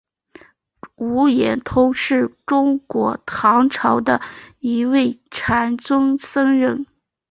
[0.95, 4.19] 无言通是中国唐朝的
[4.57, 6.87] 一位禅宗僧人。